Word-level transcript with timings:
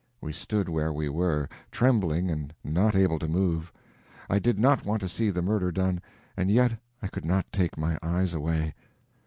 We 0.19 0.33
stood 0.33 0.67
where 0.67 0.91
we 0.91 1.09
were, 1.09 1.47
trembling 1.69 2.31
and 2.31 2.51
not 2.63 2.95
able 2.95 3.19
to 3.19 3.27
move. 3.27 3.71
I 4.31 4.39
did 4.39 4.57
not 4.57 4.83
want 4.83 4.99
to 5.01 5.07
see 5.07 5.29
the 5.29 5.43
murder 5.43 5.71
done, 5.71 6.01
and 6.35 6.49
yet 6.49 6.75
I 7.03 7.07
could 7.07 7.23
not 7.23 7.51
take 7.51 7.77
my 7.77 7.99
eyes 8.01 8.33
away. 8.33 8.73